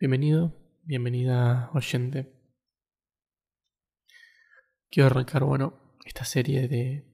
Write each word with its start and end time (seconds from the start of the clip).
Bienvenido, 0.00 0.54
bienvenida 0.84 1.72
oyente. 1.74 2.32
Quiero 4.88 5.08
arrancar, 5.08 5.42
bueno, 5.42 5.96
esta 6.04 6.24
serie 6.24 6.68
de 6.68 7.04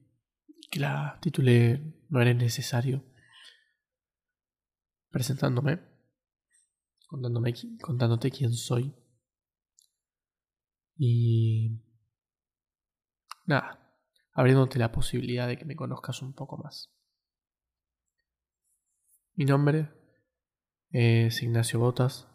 que 0.69 0.79
la 0.79 1.17
titulé 1.19 2.05
No 2.09 2.21
eres 2.21 2.35
necesario, 2.35 3.03
presentándome, 5.09 5.79
contándome, 7.07 7.55
contándote 7.81 8.29
quién 8.29 8.53
soy. 8.53 8.93
Y 10.95 11.81
nada, 13.47 13.97
abriéndote 14.31 14.77
la 14.77 14.91
posibilidad 14.91 15.47
de 15.47 15.57
que 15.57 15.65
me 15.65 15.75
conozcas 15.75 16.21
un 16.21 16.35
poco 16.35 16.59
más. 16.59 16.95
Mi 19.33 19.45
nombre 19.45 19.89
es 20.91 21.41
Ignacio 21.41 21.79
Botas. 21.79 22.27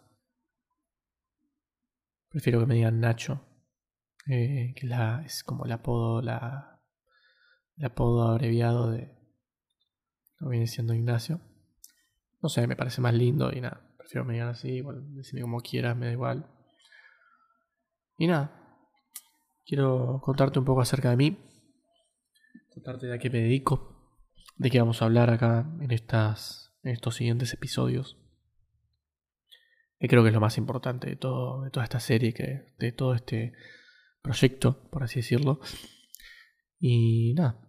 Prefiero 2.31 2.61
que 2.61 2.67
me 2.67 2.77
digan 2.77 3.01
Nacho, 3.01 3.45
eh, 4.29 4.73
que 4.77 4.87
la, 4.87 5.23
es 5.27 5.43
como 5.43 5.65
el 5.65 5.73
apodo, 5.73 6.23
la, 6.23 6.81
el 7.77 7.85
apodo 7.85 8.29
abreviado 8.29 8.91
de 8.91 9.19
lo 10.39 10.49
viene 10.49 10.67
siendo 10.67 10.95
Ignacio. 10.95 11.41
No 12.43 12.49
sé, 12.49 12.67
me 12.67 12.77
parece 12.77 13.01
más 13.01 13.15
lindo 13.15 13.53
y 13.53 13.61
nada, 13.61 13.95
prefiero 13.99 14.25
que 14.25 14.29
me 14.29 14.35
digan 14.35 14.49
así, 14.49 14.69
igual, 14.69 15.15
decirme 15.15 15.43
como 15.43 15.61
quieras, 15.61 15.97
me 15.97 16.07
da 16.07 16.13
igual. 16.13 16.49
Y 18.17 18.27
nada, 18.27 18.79
quiero 19.67 20.21
contarte 20.23 20.59
un 20.59 20.65
poco 20.65 20.81
acerca 20.81 21.11
de 21.11 21.17
mí, 21.17 21.39
contarte 22.73 23.07
de 23.07 23.15
a 23.15 23.19
qué 23.19 23.29
me 23.29 23.41
dedico, 23.41 24.15
de 24.57 24.71
qué 24.71 24.79
vamos 24.79 25.03
a 25.03 25.07
hablar 25.07 25.31
acá 25.31 25.67
en 25.81 25.91
estas 25.91 26.71
en 26.83 26.93
estos 26.93 27.17
siguientes 27.17 27.53
episodios. 27.53 28.20
Que 30.01 30.09
creo 30.09 30.23
que 30.23 30.31
es 30.31 30.35
lo 30.35 30.41
más 30.41 30.59
importante 30.59 31.09
de, 31.09 31.17
todo, 31.17 31.63
de 31.63 31.71
toda 31.71 31.85
esta 31.85 32.01
serie, 32.01 32.33
que, 32.33 32.75
de 32.79 32.91
todo 32.91 33.15
este 33.15 33.53
proyecto, 34.23 34.89
por 34.91 35.05
así 35.05 35.21
decirlo. 35.21 35.61
Y 36.79 37.35
nada, 37.35 37.61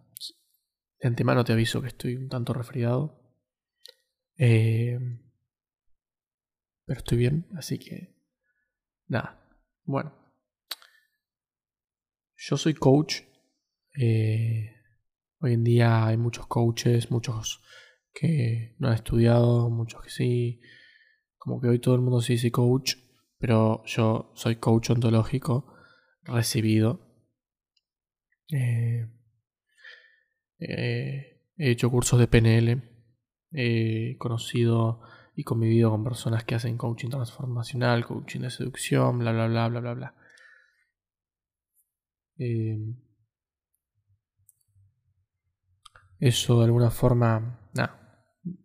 de 0.98 1.08
antemano 1.08 1.44
te 1.44 1.52
aviso 1.52 1.82
que 1.82 1.88
estoy 1.88 2.16
un 2.16 2.28
tanto 2.28 2.54
resfriado. 2.54 3.20
Eh, 4.38 4.98
pero 6.86 6.98
estoy 6.98 7.18
bien, 7.18 7.46
así 7.56 7.78
que 7.78 8.16
nada. 9.08 9.46
Bueno, 9.84 10.14
yo 12.36 12.56
soy 12.56 12.74
coach. 12.74 13.20
Eh, 13.94 14.74
hoy 15.40 15.52
en 15.52 15.64
día 15.64 16.06
hay 16.06 16.16
muchos 16.16 16.46
coaches, 16.46 17.10
muchos 17.10 17.62
que 18.14 18.74
no 18.78 18.88
han 18.88 18.94
estudiado, 18.94 19.68
muchos 19.68 20.00
que 20.02 20.10
sí. 20.10 20.60
Como 21.42 21.60
que 21.60 21.66
hoy 21.66 21.80
todo 21.80 21.96
el 21.96 22.02
mundo 22.02 22.20
sí 22.20 22.34
dice 22.34 22.52
coach, 22.52 22.94
pero 23.36 23.82
yo 23.84 24.30
soy 24.36 24.56
coach 24.56 24.90
ontológico 24.90 25.74
recibido. 26.22 27.00
Eh, 28.52 29.08
eh, 30.60 31.42
he 31.56 31.70
hecho 31.72 31.90
cursos 31.90 32.20
de 32.20 32.28
PNL, 32.28 32.80
he 33.50 34.16
conocido 34.18 35.00
y 35.34 35.42
convivido 35.42 35.90
con 35.90 36.04
personas 36.04 36.44
que 36.44 36.54
hacen 36.54 36.78
coaching 36.78 37.10
transformacional, 37.10 38.06
coaching 38.06 38.42
de 38.42 38.50
seducción, 38.50 39.18
bla, 39.18 39.32
bla, 39.32 39.48
bla, 39.48 39.66
bla, 39.66 39.80
bla, 39.80 39.94
bla. 39.94 40.14
Eh, 42.38 42.78
eso 46.20 46.58
de 46.60 46.66
alguna 46.66 46.92
forma, 46.92 47.68
nada, 47.74 48.01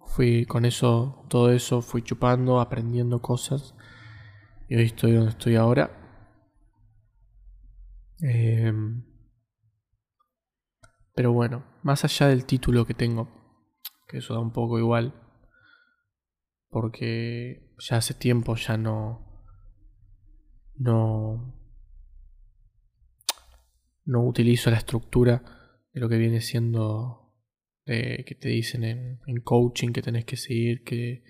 fui 0.05 0.45
con 0.45 0.65
eso, 0.65 1.25
todo 1.29 1.51
eso, 1.51 1.81
fui 1.81 2.01
chupando, 2.01 2.59
aprendiendo 2.59 3.21
cosas. 3.21 3.75
Y 4.69 4.75
hoy 4.75 4.85
estoy 4.85 5.13
donde 5.13 5.31
estoy 5.31 5.55
ahora. 5.55 5.91
Em, 8.19 9.03
pero 11.13 11.31
bueno, 11.33 11.65
más 11.83 12.03
allá 12.03 12.27
del 12.27 12.45
título 12.45 12.85
que 12.85 12.93
tengo, 12.93 13.29
que 14.07 14.17
eso 14.17 14.33
da 14.33 14.39
un 14.39 14.51
poco 14.51 14.79
igual, 14.79 15.13
porque 16.69 17.75
ya 17.79 17.97
hace 17.97 18.13
tiempo 18.13 18.55
ya 18.55 18.77
no. 18.77 19.25
No. 20.75 21.53
No 24.05 24.23
utilizo 24.23 24.71
la 24.71 24.77
estructura 24.77 25.43
de 25.93 25.99
lo 25.99 26.07
que 26.07 26.17
viene 26.17 26.39
siendo 26.41 27.26
que 27.87 28.35
te 28.35 28.49
dicen 28.49 28.83
en, 28.83 29.41
coaching 29.43 29.93
que 29.93 30.01
tenés 30.01 30.25
que 30.25 30.37
seguir, 30.37 30.83
que, 30.83 31.23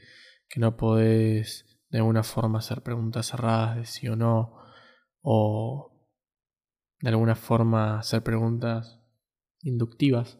que 0.49 0.59
no 0.59 0.75
podés 0.75 1.65
de 1.89 1.99
alguna 1.99 2.23
forma 2.23 2.59
hacer 2.59 2.81
preguntas 2.81 3.27
cerradas 3.27 3.77
de 3.77 3.85
sí 3.85 4.07
o 4.07 4.15
no, 4.15 4.57
o 5.21 6.09
de 6.99 7.09
alguna 7.09 7.35
forma 7.35 7.99
hacer 7.99 8.23
preguntas 8.23 8.99
inductivas. 9.61 10.39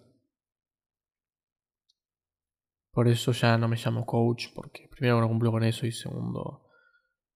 Por 2.91 3.07
eso 3.07 3.31
ya 3.31 3.57
no 3.57 3.67
me 3.67 3.78
llamo 3.78 4.05
coach, 4.05 4.47
porque 4.55 4.89
primero 4.89 5.22
no 5.22 5.28
cumplo 5.28 5.51
con 5.51 5.63
eso 5.63 5.85
y 5.85 5.91
segundo 5.91 6.67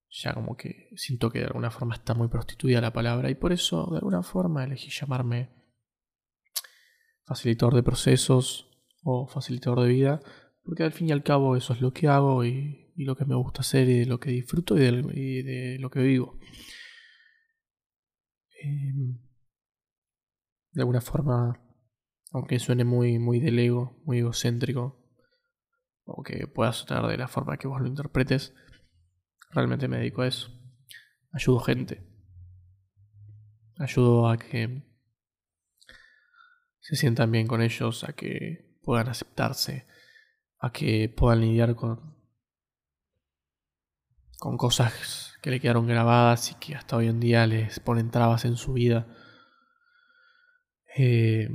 ya 0.09 0.33
como 0.33 0.57
que 0.57 0.89
siento 0.95 1.29
que 1.29 1.39
de 1.39 1.45
alguna 1.45 1.71
forma 1.71 1.95
está 1.95 2.13
muy 2.13 2.27
prostituida 2.27 2.81
la 2.81 2.91
palabra 2.91 3.29
y 3.29 3.35
por 3.35 3.53
eso 3.53 3.87
de 3.91 3.97
alguna 3.97 4.23
forma 4.23 4.63
elegí 4.63 4.89
llamarme 4.89 5.49
facilitador 7.23 7.75
de 7.75 7.83
procesos 7.83 8.70
o 9.03 9.27
facilitador 9.27 9.81
de 9.81 9.89
vida, 9.89 10.19
porque 10.63 10.83
al 10.83 10.91
fin 10.91 11.09
y 11.09 11.11
al 11.11 11.23
cabo 11.23 11.55
eso 11.55 11.73
es 11.73 11.81
lo 11.81 11.93
que 11.93 12.07
hago 12.07 12.45
y, 12.45 12.79
lo 12.97 13.15
que 13.15 13.25
me 13.25 13.33
gusta 13.33 13.61
hacer 13.61 13.89
y 13.89 13.99
de 13.99 14.05
lo 14.05 14.19
que 14.19 14.29
disfruto 14.29 14.77
y 14.77 15.41
de, 15.41 15.77
lo 15.79 15.89
que 15.89 16.01
vivo. 16.01 16.37
Em, 18.61 19.17
de 20.71 20.81
alguna 20.81 21.01
forma, 21.01 21.59
aunque 22.31 22.59
suene 22.59 22.83
muy, 22.83 23.17
muy 23.17 23.39
del 23.39 23.57
ego, 23.57 23.99
muy 24.05 24.19
egocéntrico, 24.19 25.01
o 26.03 26.21
que 26.21 26.45
pueda 26.47 26.71
de 27.07 27.17
la 27.17 27.27
forma 27.27 27.57
que 27.57 27.67
vos 27.67 27.81
lo 27.81 27.87
interpretes, 27.87 28.53
realmente 29.51 29.87
me 29.87 29.97
dedico 29.97 30.21
a 30.21 30.27
eso. 30.27 30.51
Ayudo 31.31 31.59
gente. 31.59 32.07
Ayudo 33.77 34.29
a 34.29 34.37
que 34.37 34.83
se 36.79 36.95
sientan 36.95 37.31
bien 37.31 37.47
con 37.47 37.61
ellos, 37.61 38.03
a 38.03 38.13
que 38.13 38.70
puedan 38.81 39.09
aceptarse, 39.09 39.87
a 40.59 40.71
que 40.71 41.09
puedan 41.09 41.41
lidiar 41.41 41.75
con, 41.75 42.15
con 44.39 44.57
cosas 44.57 45.37
que 45.41 45.49
le 45.49 45.59
quedaron 45.59 45.87
grabadas 45.87 46.51
y 46.51 46.55
que 46.55 46.75
hasta 46.75 46.97
hoy 46.97 47.07
en 47.07 47.19
día 47.19 47.47
les 47.47 47.79
ponen 47.79 48.11
trabas 48.11 48.45
en 48.45 48.57
su 48.57 48.73
vida. 48.73 49.07
Eh, 50.97 51.49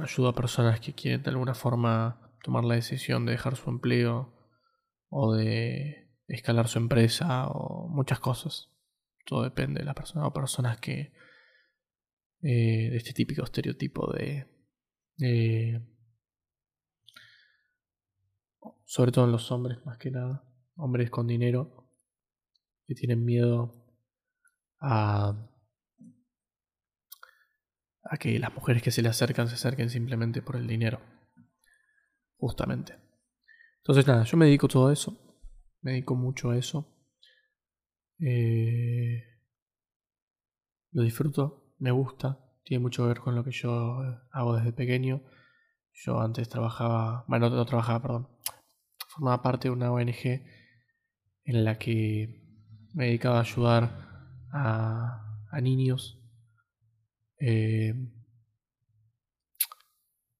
ayuda 0.00 0.30
a 0.30 0.34
personas 0.34 0.80
que 0.80 0.94
quieren 0.94 1.22
de 1.22 1.30
alguna 1.30 1.54
forma 1.54 2.36
tomar 2.42 2.64
la 2.64 2.74
decisión 2.74 3.26
de 3.26 3.32
dejar 3.32 3.56
su 3.56 3.70
empleo 3.70 4.34
o 5.08 5.34
de 5.34 6.10
escalar 6.28 6.68
su 6.68 6.78
empresa 6.78 7.48
o 7.48 7.88
muchas 7.88 8.20
cosas. 8.20 8.70
Todo 9.26 9.42
depende 9.42 9.80
de 9.80 9.86
la 9.86 9.94
persona 9.94 10.26
o 10.26 10.32
personas 10.32 10.78
que 10.78 11.12
eh, 12.42 12.90
de 12.90 12.96
este 12.96 13.12
típico 13.12 13.44
estereotipo 13.44 14.12
de 14.12 14.51
eh, 15.20 15.80
sobre 18.84 19.12
todo 19.12 19.24
en 19.24 19.32
los 19.32 19.50
hombres, 19.50 19.78
más 19.86 19.98
que 19.98 20.10
nada. 20.10 20.44
Hombres 20.76 21.10
con 21.10 21.26
dinero 21.26 21.88
que 22.86 22.94
tienen 22.94 23.24
miedo 23.24 23.86
a, 24.80 25.48
que 28.20 28.38
las 28.38 28.54
mujeres 28.54 28.82
que 28.82 28.90
se 28.90 29.00
le 29.00 29.08
acercan 29.08 29.48
se 29.48 29.54
acerquen 29.54 29.88
simplemente 29.88 30.42
por 30.42 30.56
el 30.56 30.66
dinero. 30.66 31.00
Justamente. 32.36 32.98
Entonces, 33.78 34.06
nada, 34.06 34.24
yo 34.24 34.36
me 34.36 34.44
dedico 34.46 34.66
a 34.66 34.70
todo 34.70 34.92
eso. 34.92 35.38
Me 35.80 35.92
dedico 35.92 36.14
mucho 36.14 36.50
a 36.50 36.58
eso. 36.58 36.86
Eh, 38.20 39.22
lo 40.90 41.02
disfruto, 41.02 41.74
me 41.78 41.90
gusta 41.90 42.51
tiene 42.64 42.82
mucho 42.82 43.02
que 43.02 43.08
ver 43.08 43.20
con 43.20 43.34
lo 43.34 43.44
que 43.44 43.52
yo 43.52 43.98
hago 44.30 44.56
desde 44.56 44.72
pequeño. 44.72 45.22
Yo 45.92 46.20
antes 46.20 46.48
trabajaba, 46.48 47.24
bueno, 47.28 47.50
no, 47.50 47.64
trabajaba, 47.66 48.02
perdón, 48.02 48.28
formaba 49.08 49.42
parte 49.42 49.68
de 49.68 49.72
una 49.72 49.92
ONG 49.92 50.42
en 51.44 51.64
la 51.64 51.78
que 51.78 52.42
me 52.94 53.06
dedicaba 53.06 53.38
a 53.38 53.42
ayudar 53.42 53.90
a, 54.52 55.38
a 55.50 55.60
niños 55.60 56.22
eh, 57.44 57.94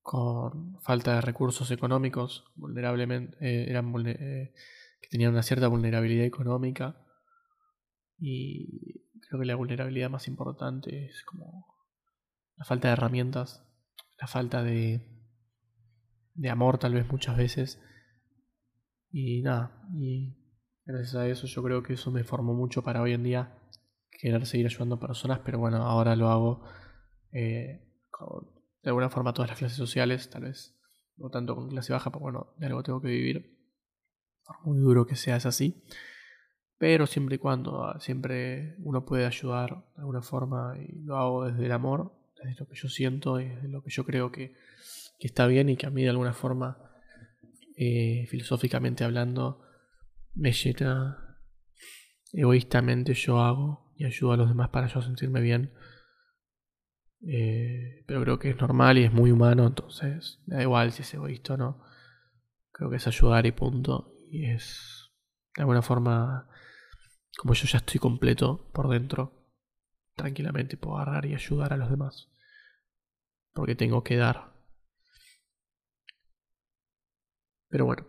con 0.00 0.80
falta 0.82 1.14
de 1.16 1.20
recursos 1.20 1.70
económicos, 1.70 2.44
vulnerablemente, 2.54 3.36
eh, 3.40 3.66
eran 3.68 3.92
eh, 4.06 4.52
que 5.00 5.08
tenían 5.10 5.32
una 5.32 5.42
cierta 5.42 5.68
vulnerabilidad 5.68 6.24
económica 6.24 7.04
y 8.18 9.02
creo 9.20 9.40
que 9.40 9.46
la 9.46 9.56
vulnerabilidad 9.56 10.10
más 10.10 10.28
importante 10.28 11.06
es 11.06 11.24
como 11.24 11.71
la 12.56 12.64
falta 12.64 12.88
de 12.88 12.92
herramientas, 12.92 13.66
la 14.20 14.26
falta 14.26 14.62
de, 14.62 15.00
de 16.34 16.50
amor 16.50 16.78
tal 16.78 16.94
vez 16.94 17.10
muchas 17.10 17.36
veces. 17.36 17.80
Y 19.10 19.42
nada, 19.42 19.86
y 19.94 20.42
Gracias 20.84 21.14
a 21.14 21.28
eso 21.28 21.46
yo 21.46 21.62
creo 21.62 21.82
que 21.82 21.92
eso 21.92 22.10
me 22.10 22.24
formó 22.24 22.54
mucho 22.54 22.82
para 22.82 23.02
hoy 23.02 23.12
en 23.12 23.22
día 23.22 23.56
querer 24.10 24.46
seguir 24.46 24.66
ayudando 24.66 24.96
a 24.96 25.00
personas, 25.00 25.40
pero 25.44 25.58
bueno, 25.58 25.76
ahora 25.78 26.16
lo 26.16 26.28
hago 26.28 26.64
eh, 27.30 27.88
de 28.82 28.90
alguna 28.90 29.08
forma 29.08 29.32
todas 29.32 29.50
las 29.50 29.58
clases 29.58 29.78
sociales, 29.78 30.28
tal 30.28 30.42
vez 30.42 30.76
no 31.16 31.30
tanto 31.30 31.54
con 31.54 31.68
clase 31.68 31.92
baja, 31.92 32.10
pero 32.10 32.20
bueno, 32.20 32.54
de 32.58 32.66
algo 32.66 32.82
tengo 32.82 33.00
que 33.00 33.08
vivir. 33.08 33.58
Por 34.44 34.66
muy 34.66 34.78
duro 34.78 35.06
que 35.06 35.14
sea, 35.14 35.36
es 35.36 35.46
así. 35.46 35.84
Pero 36.78 37.06
siempre 37.06 37.36
y 37.36 37.38
cuando 37.38 37.84
ah, 37.84 38.00
siempre 38.00 38.74
uno 38.80 39.04
puede 39.04 39.24
ayudar 39.24 39.84
de 39.94 40.00
alguna 40.00 40.22
forma 40.22 40.74
y 40.78 41.04
lo 41.04 41.16
hago 41.16 41.44
desde 41.44 41.66
el 41.66 41.72
amor, 41.72 42.12
desde 42.44 42.60
lo 42.60 42.68
que 42.68 42.74
yo 42.74 42.88
siento 42.88 43.36
desde 43.36 43.68
lo 43.68 43.82
que 43.82 43.90
yo 43.90 44.04
creo 44.04 44.30
que, 44.30 44.54
está 45.18 45.46
bien 45.46 45.68
y 45.68 45.76
que 45.76 45.86
a 45.86 45.90
mí 45.90 46.02
de 46.02 46.10
alguna 46.10 46.32
forma, 46.32 46.90
eh, 47.76 48.26
filosóficamente 48.28 49.04
hablando, 49.04 49.62
me 50.34 50.52
llena 50.52 51.38
egoístamente 52.32 53.14
yo 53.14 53.38
hago 53.40 53.92
y 53.96 54.04
ayudo 54.04 54.32
a 54.32 54.36
los 54.36 54.48
demás 54.48 54.70
para 54.70 54.88
yo 54.88 55.00
sentirme 55.00 55.40
bien. 55.40 55.72
Eh, 57.24 58.02
pero 58.06 58.22
creo 58.22 58.38
que 58.40 58.50
es 58.50 58.56
normal 58.56 58.98
y 58.98 59.04
es 59.04 59.12
muy 59.12 59.30
humano, 59.30 59.64
entonces 59.64 60.40
da 60.46 60.60
igual 60.60 60.90
si 60.90 61.02
es 61.02 61.14
egoísta 61.14 61.54
o 61.54 61.56
no. 61.56 61.84
Creo 62.72 62.90
que 62.90 62.96
es 62.96 63.06
ayudar 63.06 63.46
y 63.46 63.52
punto. 63.52 64.12
Y 64.28 64.46
es 64.46 65.12
de 65.54 65.62
alguna 65.62 65.82
forma 65.82 66.48
como 67.38 67.54
yo 67.54 67.66
ya 67.66 67.78
estoy 67.78 67.98
completo 67.98 68.70
por 68.72 68.88
dentro, 68.88 69.48
tranquilamente 70.14 70.76
puedo 70.76 70.98
agarrar 70.98 71.26
y 71.26 71.34
ayudar 71.34 71.72
a 71.72 71.76
los 71.76 71.90
demás. 71.90 72.28
Porque 73.52 73.74
tengo 73.74 74.02
que 74.02 74.16
dar. 74.16 74.52
Pero 77.68 77.86
bueno. 77.86 78.06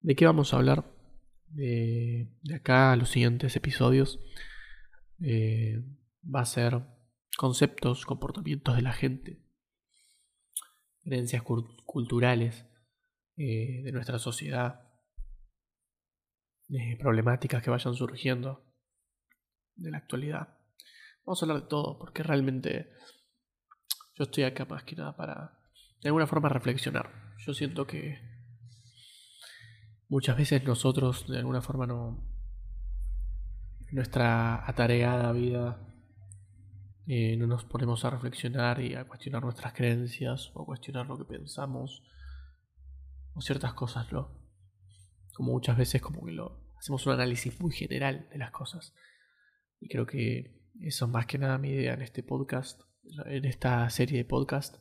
¿De 0.00 0.14
qué 0.16 0.26
vamos 0.26 0.52
a 0.52 0.56
hablar? 0.56 0.84
De, 1.48 2.32
acá 2.54 2.92
a 2.92 2.96
los 2.96 3.10
siguientes 3.10 3.54
episodios. 3.56 4.20
Eh, 5.20 5.82
va 6.22 6.40
a 6.40 6.46
ser 6.46 6.82
conceptos, 7.36 8.06
comportamientos 8.06 8.76
de 8.76 8.82
la 8.82 8.92
gente, 8.92 9.42
creencias 11.02 11.42
culturales 11.42 12.66
eh, 13.36 13.82
de 13.82 13.92
nuestra 13.92 14.18
sociedad, 14.18 14.88
problemáticas 16.98 17.62
que 17.62 17.70
vayan 17.70 17.94
surgiendo 17.94 18.64
de 19.74 19.90
la 19.90 19.98
actualidad. 19.98 20.58
Vamos 21.24 21.42
a 21.42 21.46
hablar 21.46 21.62
de 21.62 21.68
todo, 21.68 21.98
porque 21.98 22.22
realmente 22.22 22.90
yo 24.14 24.24
estoy 24.24 24.44
acá 24.44 24.64
más 24.64 24.84
que 24.84 24.96
nada 24.96 25.16
para, 25.16 25.58
de 26.02 26.08
alguna 26.08 26.26
forma, 26.26 26.48
reflexionar. 26.48 27.10
Yo 27.38 27.54
siento 27.54 27.86
que 27.86 28.20
muchas 30.08 30.36
veces 30.36 30.64
nosotros, 30.64 31.26
de 31.28 31.38
alguna 31.38 31.62
forma, 31.62 31.86
no. 31.86 32.30
Nuestra 33.90 34.66
atareada 34.66 35.32
vida 35.32 35.86
eh, 37.06 37.36
no 37.36 37.46
nos 37.46 37.64
ponemos 37.64 38.04
a 38.04 38.10
reflexionar 38.10 38.80
y 38.80 38.94
a 38.94 39.06
cuestionar 39.06 39.42
nuestras 39.42 39.74
creencias 39.74 40.50
o 40.54 40.64
cuestionar 40.64 41.06
lo 41.06 41.18
que 41.18 41.24
pensamos 41.24 42.02
o 43.34 43.40
ciertas 43.40 43.74
cosas, 43.74 44.10
¿no? 44.12 44.30
Como 45.34 45.52
muchas 45.52 45.76
veces 45.76 46.00
como 46.00 46.24
que 46.24 46.32
lo 46.32 46.74
hacemos 46.78 47.06
un 47.06 47.14
análisis 47.14 47.60
muy 47.60 47.72
general 47.72 48.28
de 48.30 48.38
las 48.38 48.50
cosas. 48.50 48.94
Y 49.80 49.88
creo 49.88 50.06
que 50.06 50.62
eso 50.80 51.04
es 51.06 51.10
más 51.10 51.26
que 51.26 51.38
nada 51.38 51.58
mi 51.58 51.70
idea 51.70 51.94
en 51.94 52.02
este 52.02 52.22
podcast, 52.22 52.82
en 53.26 53.44
esta 53.44 53.88
serie 53.90 54.18
de 54.18 54.24
podcast, 54.24 54.76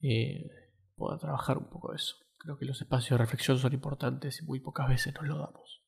eh, 0.00 0.50
pueda 0.96 1.18
trabajar 1.18 1.58
un 1.58 1.68
poco 1.70 1.94
eso. 1.94 2.16
Creo 2.38 2.58
que 2.58 2.66
los 2.66 2.80
espacios 2.80 3.10
de 3.10 3.24
reflexión 3.24 3.58
son 3.58 3.72
importantes 3.72 4.40
y 4.40 4.44
muy 4.44 4.60
pocas 4.60 4.88
veces 4.88 5.14
nos 5.14 5.26
lo 5.26 5.38
damos. 5.38 5.82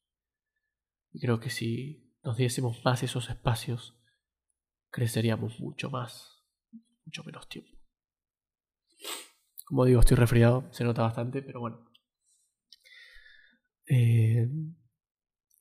Y 1.13 1.21
creo 1.21 1.41
que 1.41 1.51
si 1.51 2.15
nos 2.23 2.37
diésemos 2.37 2.85
más 2.85 3.03
esos 3.03 3.29
espacios, 3.29 3.99
creceríamos 4.91 5.61
mucho 5.61 5.91
más, 5.91 6.43
mucho 7.05 7.25
menos 7.25 7.49
tiempo. 7.49 7.71
Como 9.65 9.85
digo, 9.85 10.01
estoy 10.01 10.17
resfriado, 10.17 10.73
se 10.73 10.85
nota 10.85 11.03
bastante, 11.03 11.43
pero 11.43 11.61
bueno. 11.61 11.91
Eh, 13.89 14.49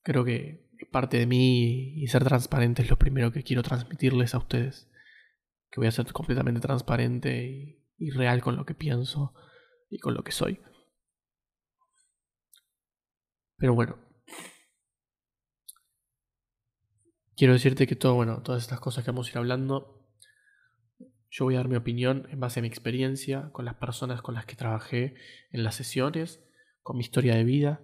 Creo 0.05 0.23
que 0.23 0.69
parte 0.91 1.17
de 1.17 1.25
mí 1.25 1.95
y 1.95 2.07
ser 2.09 2.23
transparente 2.23 2.83
es 2.83 2.91
lo 2.91 2.99
primero 2.99 3.31
que 3.31 3.41
quiero 3.41 3.63
transmitirles 3.63 4.35
a 4.35 4.37
ustedes. 4.37 4.87
Que 5.75 5.81
voy 5.81 5.87
a 5.87 5.91
ser 5.91 6.09
completamente 6.13 6.61
transparente 6.61 7.83
y, 7.97 8.09
real 8.11 8.41
con 8.41 8.55
lo 8.55 8.65
que 8.65 8.73
pienso 8.73 9.33
y 9.89 9.99
con 9.99 10.13
lo 10.13 10.23
que 10.23 10.31
soy. 10.31 10.61
Pero 13.57 13.75
bueno. 13.75 13.99
Quiero 17.35 17.51
decirte 17.51 17.87
que 17.87 17.97
todo, 17.97 18.15
bueno, 18.15 18.41
todas 18.41 18.63
estas 18.63 18.79
cosas 18.79 19.03
que 19.03 19.11
vamos 19.11 19.27
a 19.27 19.31
ir 19.31 19.37
hablando, 19.37 20.07
yo 21.29 21.43
voy 21.43 21.55
a 21.55 21.57
dar 21.57 21.67
mi 21.67 21.75
opinión 21.75 22.25
en 22.31 22.39
base 22.39 22.59
a 22.59 22.61
mi 22.61 22.69
experiencia 22.69 23.49
con 23.51 23.65
las 23.65 23.75
personas 23.75 24.21
con 24.21 24.35
las 24.35 24.45
que 24.45 24.55
trabajé 24.55 25.15
en 25.51 25.65
las 25.65 25.75
sesiones, 25.75 26.41
con 26.83 26.95
mi 26.95 27.01
historia 27.01 27.35
de 27.35 27.43
vida 27.43 27.83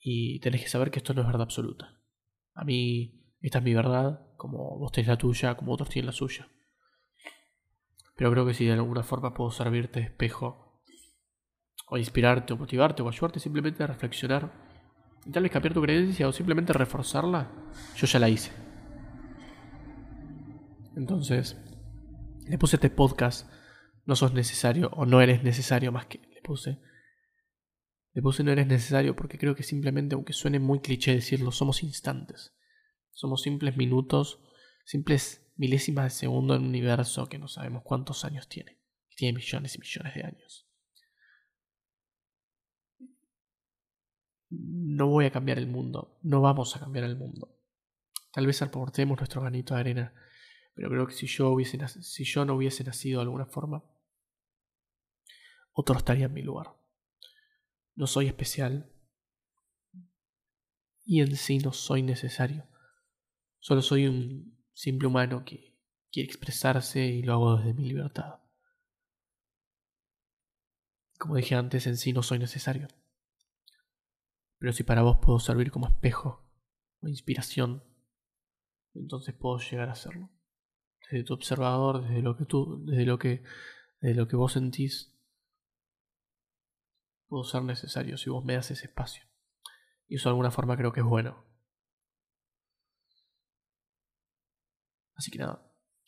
y 0.00 0.40
tenés 0.40 0.62
que 0.62 0.68
saber 0.68 0.90
que 0.90 1.00
esto 1.00 1.12
no 1.12 1.20
es 1.20 1.26
verdad 1.26 1.42
absoluta. 1.42 2.00
A 2.54 2.64
mí, 2.64 3.36
esta 3.42 3.58
es 3.58 3.64
mi 3.64 3.74
verdad, 3.74 4.25
como 4.36 4.78
vos 4.78 4.92
tenés 4.92 5.08
la 5.08 5.18
tuya, 5.18 5.56
como 5.56 5.72
otros 5.72 5.88
tienen 5.88 6.06
la 6.06 6.12
suya. 6.12 6.48
Pero 8.16 8.30
creo 8.32 8.46
que 8.46 8.54
si 8.54 8.66
de 8.66 8.72
alguna 8.72 9.02
forma 9.02 9.34
puedo 9.34 9.50
servirte 9.50 10.00
de 10.00 10.06
espejo, 10.06 10.80
o 11.88 11.98
inspirarte, 11.98 12.52
o 12.52 12.56
motivarte, 12.56 13.02
o 13.02 13.08
ayudarte 13.08 13.40
simplemente 13.40 13.82
a 13.82 13.86
reflexionar, 13.86 14.52
y 15.24 15.30
tal 15.30 15.42
vez 15.42 15.52
cambiar 15.52 15.74
tu 15.74 15.82
creencia, 15.82 16.28
o 16.28 16.32
simplemente 16.32 16.72
reforzarla, 16.72 17.50
yo 17.96 18.06
ya 18.06 18.18
la 18.18 18.28
hice. 18.28 18.52
Entonces, 20.96 21.56
le 22.46 22.58
puse 22.58 22.76
este 22.76 22.90
podcast, 22.90 23.50
no 24.04 24.16
sos 24.16 24.32
necesario, 24.32 24.90
o 24.94 25.04
no 25.04 25.20
eres 25.20 25.42
necesario 25.42 25.92
más 25.92 26.06
que 26.06 26.18
le 26.18 26.40
puse 26.42 26.80
le 28.16 28.22
puse 28.22 28.42
no 28.42 28.50
eres 28.50 28.66
necesario 28.66 29.14
porque 29.14 29.36
creo 29.36 29.54
que 29.54 29.62
simplemente, 29.62 30.14
aunque 30.14 30.32
suene 30.32 30.58
muy 30.58 30.80
cliché 30.80 31.14
decirlo, 31.14 31.52
somos 31.52 31.82
instantes. 31.82 32.56
Somos 33.16 33.40
simples 33.40 33.78
minutos, 33.78 34.40
simples 34.84 35.50
milésimas 35.56 36.04
de 36.04 36.10
segundo 36.10 36.54
en 36.54 36.60
un 36.60 36.68
universo 36.68 37.30
que 37.30 37.38
no 37.38 37.48
sabemos 37.48 37.82
cuántos 37.82 38.26
años 38.26 38.46
tiene. 38.46 38.78
Tiene 39.16 39.38
millones 39.38 39.74
y 39.74 39.78
millones 39.78 40.14
de 40.14 40.22
años. 40.22 40.68
No 44.50 45.06
voy 45.06 45.24
a 45.24 45.32
cambiar 45.32 45.56
el 45.56 45.66
mundo, 45.66 46.18
no 46.22 46.42
vamos 46.42 46.76
a 46.76 46.80
cambiar 46.80 47.06
el 47.06 47.16
mundo. 47.16 47.58
Tal 48.32 48.46
vez 48.46 48.60
aportemos 48.60 49.16
nuestro 49.16 49.40
granito 49.40 49.72
de 49.72 49.80
arena, 49.80 50.14
pero 50.74 50.90
creo 50.90 51.06
que 51.06 51.14
si 51.14 51.26
yo, 51.26 51.56
si 52.02 52.24
yo 52.24 52.44
no 52.44 52.54
hubiese 52.54 52.84
nacido 52.84 53.20
de 53.20 53.24
alguna 53.24 53.46
forma, 53.46 53.82
otro 55.72 55.96
estaría 55.96 56.26
en 56.26 56.34
mi 56.34 56.42
lugar. 56.42 56.76
No 57.94 58.06
soy 58.06 58.26
especial. 58.26 58.92
Y 61.06 61.22
en 61.22 61.34
sí 61.34 61.58
no 61.60 61.72
soy 61.72 62.02
necesario. 62.02 62.68
Solo 63.66 63.82
soy 63.82 64.06
un 64.06 64.56
simple 64.74 65.08
humano 65.08 65.44
que 65.44 65.76
quiere 66.12 66.28
expresarse 66.28 67.04
y 67.04 67.24
lo 67.24 67.32
hago 67.32 67.56
desde 67.56 67.74
mi 67.74 67.84
libertad. 67.84 68.38
Como 71.18 71.34
dije 71.34 71.56
antes, 71.56 71.88
en 71.88 71.96
sí 71.96 72.12
no 72.12 72.22
soy 72.22 72.38
necesario. 72.38 72.86
Pero 74.58 74.72
si 74.72 74.84
para 74.84 75.02
vos 75.02 75.18
puedo 75.20 75.40
servir 75.40 75.72
como 75.72 75.88
espejo 75.88 76.48
o 77.00 77.08
inspiración, 77.08 77.82
entonces 78.94 79.34
puedo 79.34 79.58
llegar 79.58 79.88
a 79.88 79.94
hacerlo. 79.94 80.30
Desde 81.10 81.24
tu 81.24 81.34
observador, 81.34 82.02
desde 82.02 82.22
lo 82.22 82.36
que 82.36 82.44
tú, 82.44 82.84
desde 82.86 83.04
lo 83.04 83.18
que, 83.18 83.42
desde 84.00 84.14
lo 84.14 84.28
que 84.28 84.36
vos 84.36 84.52
sentís, 84.52 85.12
puedo 87.26 87.42
ser 87.42 87.64
necesario 87.64 88.16
si 88.16 88.30
vos 88.30 88.44
me 88.44 88.54
das 88.54 88.70
ese 88.70 88.86
espacio. 88.86 89.24
Y 90.06 90.14
eso 90.14 90.28
de 90.28 90.34
alguna 90.34 90.52
forma 90.52 90.76
creo 90.76 90.92
que 90.92 91.00
es 91.00 91.06
bueno. 91.06 91.55
Así 95.16 95.30
que 95.30 95.38
nada, 95.38 95.62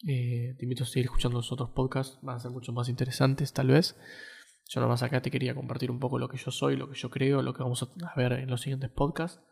eh, 0.07 0.55
te 0.59 0.65
invito 0.65 0.85
a 0.85 0.87
seguir 0.87 1.07
escuchando 1.07 1.39
los 1.39 1.51
otros 1.51 1.71
podcasts, 1.71 2.19
van 2.23 2.37
a 2.37 2.41
ser 2.41 2.51
mucho 2.51 2.73
más 2.73 2.89
interesantes 2.89 3.53
tal 3.53 3.69
vez. 3.69 3.97
Yo 4.69 4.81
nada 4.81 4.93
más 4.93 5.03
acá 5.03 5.23
te 5.23 5.31
quería 5.31 5.55
compartir 5.55 5.91
un 5.91 5.99
poco 5.99 6.19
lo 6.19 6.29
que 6.29 6.37
yo 6.37 6.51
soy, 6.51 6.77
lo 6.77 6.91
que 6.91 6.99
yo 6.99 7.11
creo, 7.11 7.43
lo 7.43 7.55
que 7.55 7.63
vamos 7.63 7.83
a 7.83 8.15
ver 8.17 8.33
en 8.33 8.51
los 8.51 8.61
siguientes 8.61 8.91
podcasts. 8.91 9.43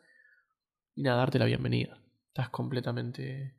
Y 0.95 1.03
nada, 1.03 1.19
darte 1.19 1.39
la 1.39 1.47
bienvenida. 1.47 2.03
Estás 2.29 2.51
completamente 2.51 3.59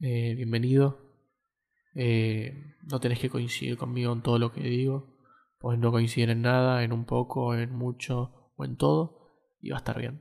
eh, 0.00 0.34
bienvenido. 0.34 1.12
Eh, 1.94 2.76
no 2.90 2.98
tenés 3.00 3.18
que 3.18 3.28
coincidir 3.28 3.76
conmigo 3.76 4.12
en 4.12 4.22
todo 4.22 4.38
lo 4.38 4.52
que 4.52 4.62
digo 4.62 5.12
pues 5.62 5.78
no 5.78 5.92
coinciden 5.92 6.30
en 6.30 6.42
nada, 6.42 6.82
en 6.82 6.92
un 6.92 7.04
poco, 7.04 7.54
en 7.54 7.72
mucho 7.72 8.50
o 8.56 8.64
en 8.64 8.76
todo, 8.76 9.38
y 9.60 9.70
va 9.70 9.76
a 9.76 9.78
estar 9.78 9.96
bien. 9.96 10.20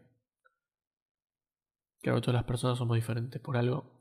Creo 1.99 2.13
que 2.13 2.21
todas 2.21 2.35
las 2.35 2.43
personas 2.43 2.77
somos 2.77 2.93
diferentes 2.93 3.41
por 3.41 3.57
algo. 3.57 4.00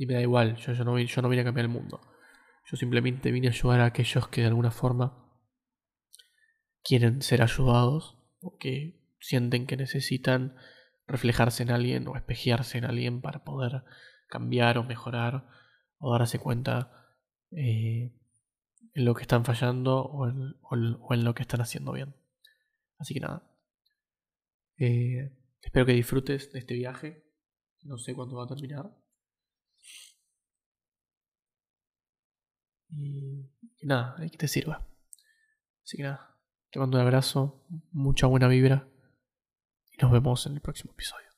Y 0.00 0.06
me 0.06 0.14
da 0.14 0.22
igual, 0.22 0.56
yo, 0.56 0.72
yo, 0.72 0.82
no, 0.82 0.98
yo 0.98 1.20
no 1.20 1.28
vine 1.28 1.42
a 1.42 1.44
cambiar 1.44 1.66
el 1.66 1.72
mundo. 1.72 2.00
Yo 2.64 2.78
simplemente 2.78 3.30
vine 3.32 3.48
a 3.48 3.50
ayudar 3.50 3.80
a 3.80 3.84
aquellos 3.84 4.28
que 4.28 4.40
de 4.40 4.46
alguna 4.46 4.70
forma 4.70 5.30
quieren 6.82 7.20
ser 7.20 7.42
ayudados 7.42 8.16
o 8.40 8.56
que 8.56 8.98
sienten 9.20 9.66
que 9.66 9.76
necesitan 9.76 10.56
reflejarse 11.06 11.64
en 11.64 11.70
alguien 11.70 12.08
o 12.08 12.16
espejearse 12.16 12.78
en 12.78 12.86
alguien 12.86 13.20
para 13.20 13.44
poder 13.44 13.84
cambiar 14.26 14.78
o 14.78 14.84
mejorar 14.84 15.46
o 15.98 16.14
darse 16.14 16.38
cuenta 16.38 17.06
eh, 17.50 18.16
en 18.94 19.04
lo 19.04 19.14
que 19.14 19.20
están 19.20 19.44
fallando 19.44 20.02
o 20.02 20.26
en, 20.26 21.24
lo 21.24 21.34
que 21.34 21.42
están 21.42 21.60
haciendo 21.60 21.92
bien. 21.92 22.16
Así 22.96 23.12
que 23.12 23.20
nada. 23.20 23.54
Eh, 24.78 25.36
espero 25.60 25.84
que 25.84 25.92
disfrutes 25.92 26.50
de 26.54 26.60
este 26.60 26.72
viaje. 26.72 27.22
No 27.82 27.98
sé 27.98 28.14
cuándo 28.14 28.36
va 28.36 28.44
a 28.44 28.48
terminar. 28.48 28.99
Y, 32.92 33.50
y 33.78 33.86
nada, 33.86 34.16
que 34.30 34.36
te 34.38 34.48
sirva. 34.48 34.86
Así 35.84 35.96
que 35.96 36.02
nada, 36.02 36.36
te 36.70 36.78
mando 36.78 36.98
un 36.98 37.02
abrazo, 37.02 37.66
mucha 37.90 38.26
buena 38.26 38.48
vibra 38.48 38.88
y 39.92 40.00
nos 40.02 40.12
vemos 40.12 40.46
en 40.46 40.54
el 40.54 40.60
próximo 40.60 40.92
episodio. 40.92 41.29